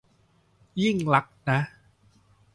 [0.83, 1.59] ยิ่งลักษณ์นะ